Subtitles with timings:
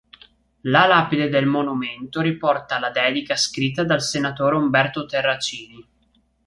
[0.61, 5.87] La lapide del monumento riporta la dedica scritta dal senatore Umberto Terracini.